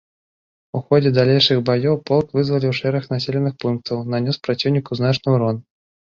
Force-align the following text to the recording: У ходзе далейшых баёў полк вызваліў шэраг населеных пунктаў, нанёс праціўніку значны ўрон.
У 0.77 0.79
ходзе 0.85 1.09
далейшых 1.17 1.59
баёў 1.67 1.99
полк 2.07 2.27
вызваліў 2.37 2.73
шэраг 2.79 3.03
населеных 3.15 3.53
пунктаў, 3.65 4.01
нанёс 4.15 4.39
праціўніку 4.47 4.97
значны 5.01 5.29
ўрон. 5.35 5.61